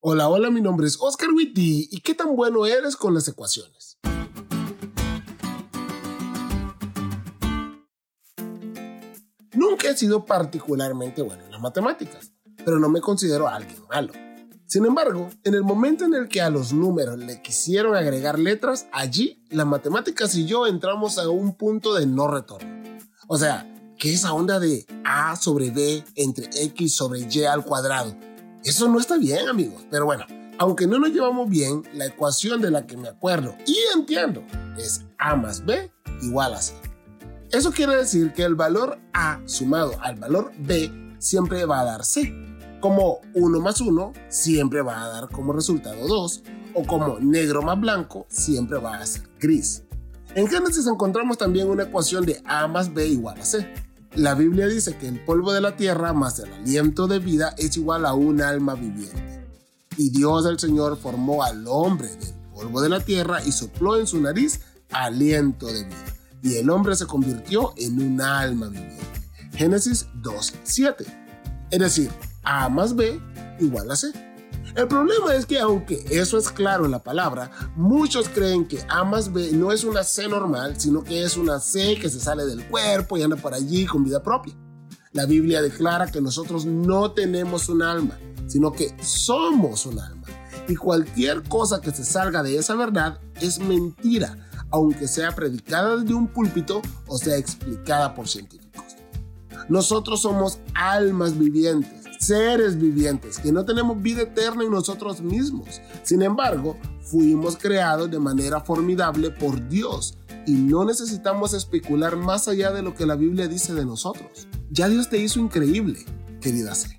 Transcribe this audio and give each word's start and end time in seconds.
Hola, 0.00 0.28
hola, 0.28 0.48
mi 0.48 0.60
nombre 0.60 0.86
es 0.86 0.96
Oscar 1.00 1.30
Witty 1.30 1.88
y 1.90 2.00
qué 2.02 2.14
tan 2.14 2.36
bueno 2.36 2.64
eres 2.66 2.94
con 2.94 3.14
las 3.14 3.26
ecuaciones. 3.26 3.98
Nunca 9.54 9.90
he 9.90 9.96
sido 9.96 10.24
particularmente 10.24 11.20
bueno 11.20 11.42
en 11.44 11.50
las 11.50 11.60
matemáticas, 11.60 12.30
pero 12.64 12.78
no 12.78 12.88
me 12.88 13.00
considero 13.00 13.48
alguien 13.48 13.82
malo. 13.90 14.12
Sin 14.66 14.84
embargo, 14.84 15.30
en 15.42 15.54
el 15.54 15.64
momento 15.64 16.04
en 16.04 16.14
el 16.14 16.28
que 16.28 16.42
a 16.42 16.50
los 16.50 16.72
números 16.72 17.18
le 17.18 17.42
quisieron 17.42 17.96
agregar 17.96 18.38
letras, 18.38 18.86
allí 18.92 19.42
las 19.50 19.66
matemáticas 19.66 20.32
y 20.36 20.46
yo 20.46 20.68
entramos 20.68 21.18
a 21.18 21.28
un 21.28 21.56
punto 21.56 21.94
de 21.94 22.06
no 22.06 22.28
retorno. 22.28 22.84
O 23.26 23.36
sea, 23.36 23.68
que 23.98 24.12
esa 24.12 24.32
onda 24.32 24.60
de 24.60 24.86
A 25.04 25.34
sobre 25.34 25.72
B 25.72 26.04
entre 26.14 26.48
X 26.66 26.94
sobre 26.94 27.26
Y 27.28 27.42
al 27.42 27.64
cuadrado 27.64 28.27
eso 28.64 28.88
no 28.88 28.98
está 28.98 29.16
bien, 29.16 29.48
amigos. 29.48 29.84
Pero 29.90 30.04
bueno, 30.04 30.24
aunque 30.58 30.86
no 30.86 30.98
nos 30.98 31.10
llevamos 31.10 31.48
bien, 31.48 31.82
la 31.94 32.06
ecuación 32.06 32.60
de 32.60 32.70
la 32.70 32.86
que 32.86 32.96
me 32.96 33.08
acuerdo 33.08 33.54
y 33.66 33.76
entiendo 33.94 34.42
es 34.76 35.04
A 35.18 35.36
más 35.36 35.64
B 35.64 35.90
igual 36.22 36.54
a 36.54 36.60
C. 36.60 36.74
Eso 37.50 37.72
quiere 37.72 37.96
decir 37.96 38.32
que 38.32 38.42
el 38.42 38.56
valor 38.56 38.98
A 39.14 39.40
sumado 39.46 39.92
al 40.02 40.16
valor 40.16 40.52
B 40.58 40.92
siempre 41.18 41.64
va 41.64 41.80
a 41.80 41.84
dar 41.84 42.04
C. 42.04 42.34
Como 42.80 43.20
1 43.34 43.60
más 43.60 43.80
1 43.80 44.12
siempre 44.28 44.82
va 44.82 45.02
a 45.02 45.08
dar 45.08 45.28
como 45.30 45.52
resultado 45.52 46.06
2. 46.06 46.42
O 46.74 46.84
como 46.84 47.18
negro 47.18 47.62
más 47.62 47.80
blanco 47.80 48.26
siempre 48.28 48.78
va 48.78 48.98
a 48.98 49.06
ser 49.06 49.22
gris. 49.40 49.84
En 50.34 50.46
Génesis 50.46 50.86
encontramos 50.86 51.38
también 51.38 51.70
una 51.70 51.84
ecuación 51.84 52.26
de 52.26 52.42
A 52.44 52.68
más 52.68 52.92
B 52.92 53.06
igual 53.06 53.40
a 53.40 53.44
C. 53.44 53.66
La 54.14 54.34
Biblia 54.34 54.66
dice 54.66 54.96
que 54.96 55.06
el 55.06 55.24
polvo 55.24 55.52
de 55.52 55.60
la 55.60 55.76
tierra 55.76 56.12
más 56.12 56.38
el 56.38 56.52
aliento 56.52 57.06
de 57.06 57.18
vida 57.18 57.54
es 57.58 57.76
igual 57.76 58.06
a 58.06 58.14
un 58.14 58.40
alma 58.40 58.74
viviente. 58.74 59.46
Y 59.96 60.10
Dios 60.10 60.46
el 60.46 60.58
Señor 60.58 60.96
formó 60.96 61.42
al 61.42 61.66
hombre 61.66 62.08
del 62.08 62.34
polvo 62.54 62.80
de 62.80 62.88
la 62.88 63.00
tierra 63.00 63.42
y 63.44 63.52
sopló 63.52 63.98
en 63.98 64.06
su 64.06 64.20
nariz 64.20 64.60
aliento 64.90 65.66
de 65.66 65.84
vida. 65.84 66.04
Y 66.42 66.56
el 66.56 66.70
hombre 66.70 66.96
se 66.96 67.06
convirtió 67.06 67.74
en 67.76 68.00
un 68.00 68.20
alma 68.20 68.68
viviente. 68.68 68.96
Génesis 69.52 70.06
2.7. 70.22 71.04
Es 71.70 71.78
decir, 71.78 72.10
A 72.42 72.68
más 72.68 72.94
B 72.94 73.20
igual 73.60 73.90
a 73.90 73.96
C. 73.96 74.12
El 74.78 74.86
problema 74.86 75.34
es 75.34 75.44
que 75.44 75.58
aunque 75.58 76.04
eso 76.08 76.38
es 76.38 76.50
claro 76.50 76.84
en 76.84 76.92
la 76.92 77.02
palabra, 77.02 77.50
muchos 77.74 78.28
creen 78.28 78.64
que 78.64 78.78
A 78.88 79.02
más 79.02 79.32
B 79.32 79.50
no 79.50 79.72
es 79.72 79.82
una 79.82 80.04
C 80.04 80.28
normal, 80.28 80.78
sino 80.78 81.02
que 81.02 81.24
es 81.24 81.36
una 81.36 81.58
C 81.58 81.98
que 82.00 82.08
se 82.08 82.20
sale 82.20 82.46
del 82.46 82.64
cuerpo 82.68 83.18
y 83.18 83.24
anda 83.24 83.34
por 83.34 83.54
allí 83.54 83.86
con 83.86 84.04
vida 84.04 84.22
propia. 84.22 84.54
La 85.10 85.26
Biblia 85.26 85.62
declara 85.62 86.06
que 86.06 86.20
nosotros 86.20 86.64
no 86.64 87.10
tenemos 87.10 87.68
un 87.68 87.82
alma, 87.82 88.20
sino 88.46 88.70
que 88.70 88.94
somos 89.02 89.84
un 89.84 89.98
alma. 89.98 90.28
Y 90.68 90.76
cualquier 90.76 91.42
cosa 91.42 91.80
que 91.80 91.90
se 91.90 92.04
salga 92.04 92.44
de 92.44 92.56
esa 92.56 92.76
verdad 92.76 93.18
es 93.40 93.58
mentira, 93.58 94.48
aunque 94.70 95.08
sea 95.08 95.34
predicada 95.34 95.96
desde 95.96 96.14
un 96.14 96.28
púlpito 96.28 96.82
o 97.08 97.18
sea 97.18 97.36
explicada 97.36 98.14
por 98.14 98.28
científicos. 98.28 98.84
Nosotros 99.68 100.22
somos 100.22 100.60
almas 100.72 101.36
vivientes 101.36 101.97
seres 102.18 102.78
vivientes, 102.78 103.38
que 103.38 103.52
no 103.52 103.64
tenemos 103.64 104.00
vida 104.02 104.22
eterna 104.22 104.64
en 104.64 104.70
nosotros 104.70 105.20
mismos. 105.20 105.80
Sin 106.02 106.22
embargo, 106.22 106.76
fuimos 107.00 107.56
creados 107.56 108.10
de 108.10 108.18
manera 108.18 108.60
formidable 108.60 109.30
por 109.30 109.68
Dios 109.68 110.18
y 110.46 110.52
no 110.52 110.84
necesitamos 110.84 111.54
especular 111.54 112.16
más 112.16 112.48
allá 112.48 112.72
de 112.72 112.82
lo 112.82 112.94
que 112.94 113.06
la 113.06 113.16
Biblia 113.16 113.48
dice 113.48 113.74
de 113.74 113.84
nosotros. 113.84 114.48
Ya 114.70 114.88
Dios 114.88 115.08
te 115.08 115.18
hizo 115.18 115.40
increíble, 115.40 116.04
querida 116.40 116.74
C. 116.74 116.98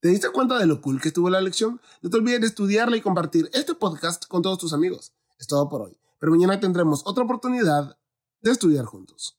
¿Te 0.00 0.10
diste 0.10 0.28
cuenta 0.28 0.58
de 0.58 0.66
lo 0.66 0.82
cool 0.82 1.00
que 1.00 1.08
estuvo 1.08 1.30
la 1.30 1.40
lección? 1.40 1.80
No 2.02 2.10
te 2.10 2.18
olvides 2.18 2.42
de 2.42 2.46
estudiarla 2.48 2.98
y 2.98 3.00
compartir 3.00 3.48
este 3.54 3.74
podcast 3.74 4.26
con 4.26 4.42
todos 4.42 4.58
tus 4.58 4.74
amigos. 4.74 5.14
Es 5.38 5.46
todo 5.46 5.66
por 5.70 5.80
hoy, 5.80 5.96
pero 6.18 6.30
mañana 6.30 6.60
tendremos 6.60 7.00
otra 7.06 7.24
oportunidad 7.24 7.96
de 8.44 8.50
estudiar 8.50 8.84
juntos. 8.84 9.32